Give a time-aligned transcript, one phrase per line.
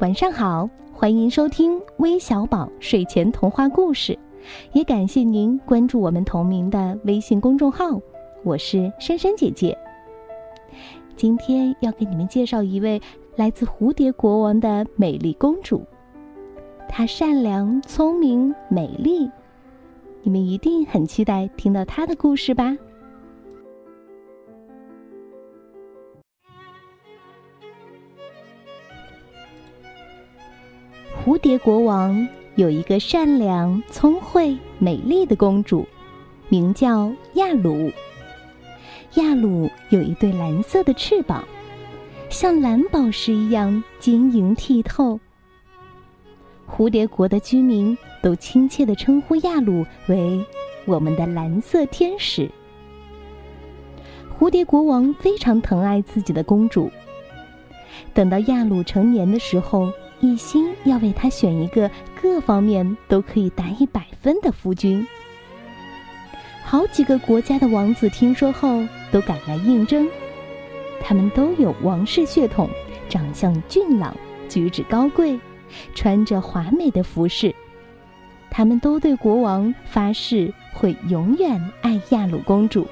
[0.00, 4.16] 晚上好，欢迎收听微小宝睡前童话故事，
[4.72, 8.00] 也感谢您关注我们同名的微信公众号。
[8.44, 9.76] 我是珊珊姐姐。
[11.16, 13.02] 今天要给你们介绍一位
[13.34, 15.82] 来自蝴蝶国王的美丽公主，
[16.88, 19.28] 她善良、聪明、美丽，
[20.22, 22.76] 你们一定很期待听到她的故事吧。
[31.28, 35.86] 蝴蝶国王有一个善良、聪慧、美丽的公主，
[36.48, 37.92] 名叫亚鲁。
[39.16, 41.44] 亚鲁有一对蓝色的翅膀，
[42.30, 45.20] 像蓝宝石一样晶莹剔透。
[46.66, 50.42] 蝴蝶国的居民都亲切地称呼亚鲁为
[50.88, 52.50] “我们的蓝色天使”。
[54.40, 56.90] 蝴蝶国王非常疼爱自己的公主。
[58.14, 65.06] 等到亚鲁成年的时候，一心要为他选一个各方面都可以打一百分的夫君。
[66.64, 70.06] 好几个国家的王子听说后都赶来应征，
[71.00, 72.68] 他们都有王室血统，
[73.08, 74.14] 长相俊朗，
[74.48, 75.38] 举止高贵，
[75.94, 77.54] 穿着华美的服饰。
[78.50, 82.86] 他们都对国王发誓会永远爱亚鲁公主。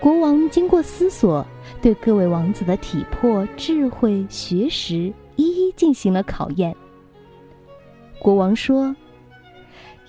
[0.00, 1.46] 国王经过思索，
[1.82, 6.74] 对各位王子的体魄、智慧、学识一一进行了考验。
[8.20, 8.94] 国王说：“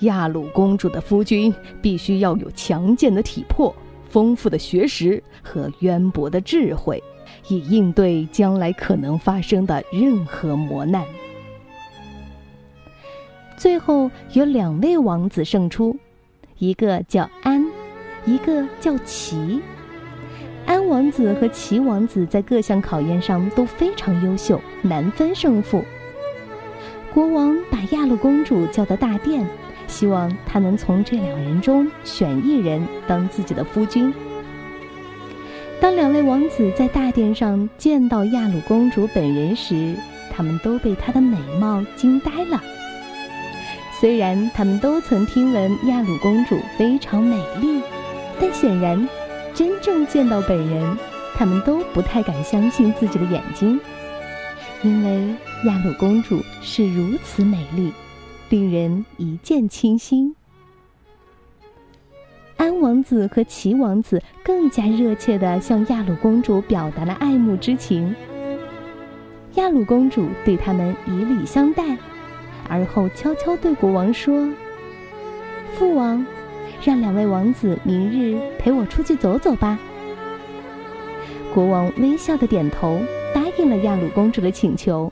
[0.01, 1.51] 亚鲁公主的夫君
[1.81, 3.75] 必须要有强健的体魄、
[4.07, 7.01] 丰富的学识和渊博的智慧，
[7.47, 11.03] 以应对将来可能发生的任何磨难。”
[13.57, 15.97] 最后有两位王子胜出，
[16.59, 17.65] 一个叫安，
[18.27, 19.59] 一个叫齐。
[20.65, 25.83] 安王子和齐王子在各项考验上都非常优秀，难分胜负。
[27.13, 29.45] 国王把亚鲁公主叫到大殿，
[29.87, 34.13] 希望他能从这两人中选一人当自己的夫君。
[35.81, 39.93] 当两位王子在大殿上见到亚鲁公主本人时，
[40.31, 42.61] 他们都被她的美貌惊呆了。
[43.99, 47.81] 虽然他们都曾听闻亚鲁公主非常美丽，
[48.39, 49.07] 但显然。
[49.53, 50.97] 真正见到本人，
[51.35, 53.79] 他们都不太敢相信自己的眼睛，
[54.81, 57.93] 因为亚鲁公主是如此美丽，
[58.49, 60.35] 令人一见倾心。
[62.57, 68.15] 安王子和齐王子更加热切地向亚鲁公主表达了爱慕之情。
[69.55, 71.97] 亚鲁公主对他们以礼相待，
[72.67, 74.49] 而后悄悄对国王说
[75.77, 76.25] ：“父王。”
[76.83, 79.79] 让两位王子明日陪我出去走走吧。
[81.53, 82.99] 国王微笑的点头，
[83.33, 85.11] 答应了亚鲁公主的请求。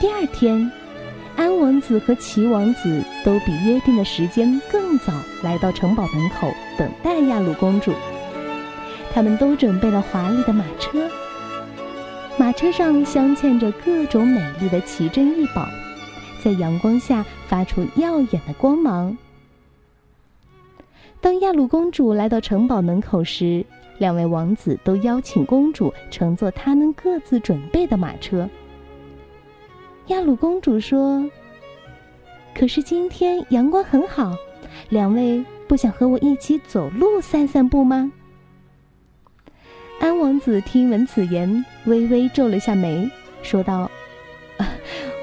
[0.00, 0.70] 第二天，
[1.36, 5.12] 安王子和齐王子都比约定的时间更早
[5.42, 7.92] 来到城堡门口等待亚鲁公主。
[9.12, 11.08] 他们都准备了华丽的马车，
[12.36, 15.66] 马车上镶嵌着各种美丽的奇珍异宝，
[16.44, 19.16] 在阳光下发出耀眼的光芒。
[21.20, 23.64] 当亚鲁公主来到城堡门口时，
[23.98, 28.48] 两位王子都邀请公主乘坐他们各自准备的马车。
[30.08, 31.28] 亚鲁公主说
[32.54, 34.36] ：“可是今天阳光很好，
[34.90, 38.12] 两位不想和我一起走路散散步吗？”
[39.98, 43.10] 安王子听闻此言，微微皱了下眉，
[43.42, 43.90] 说道：“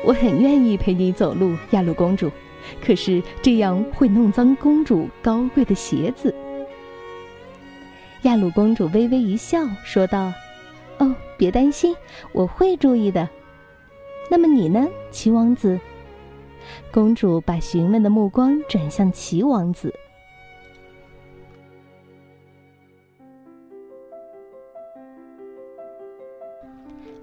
[0.03, 2.29] 我很愿意陪你走路，亚鲁公主。”
[2.81, 6.33] 可是这样会弄脏公主高贵的鞋子。
[8.23, 10.31] 亚鲁公主微微一笑，说道
[10.99, 11.95] ：“哦，别担心，
[12.31, 13.27] 我会注意的。
[14.29, 15.79] 那么你呢，齐王子？”
[16.91, 19.93] 公主把询问的目光转向齐王子。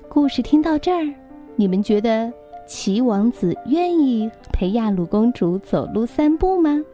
[0.08, 1.14] 故事听到这儿，
[1.56, 2.30] 你们觉得？
[2.66, 6.84] 齐王子愿意陪亚鲁公主走路散步吗？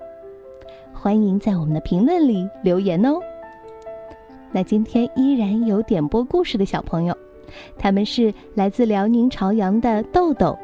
[0.92, 3.18] 欢迎在我们的评论里留言哦。
[4.52, 7.16] 那今天依然有点播故事的小朋友，
[7.76, 10.56] 他们是来自辽宁朝阳的豆豆，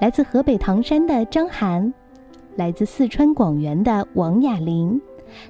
[0.00, 1.92] 来自河北唐山的张涵，
[2.54, 4.98] 来自四川广元的王雅玲，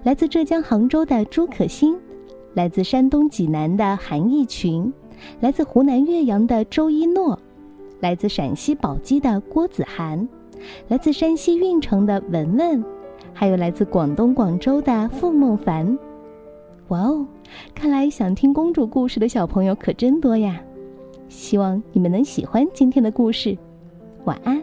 [0.02, 1.96] 来自浙江杭州的朱可欣，
[2.54, 4.92] 来自山东济南的韩义群，
[5.38, 7.38] 来自湖南岳阳的周一诺。
[8.00, 10.28] 来自陕西宝鸡的郭子涵，
[10.88, 12.84] 来自山西运城的文文，
[13.32, 15.98] 还有来自广东广州的付梦凡。
[16.88, 17.26] 哇哦，
[17.74, 20.60] 看来想听公主故事的小朋友可真多呀！
[21.28, 23.56] 希望你们能喜欢今天的故事，
[24.24, 24.62] 晚安。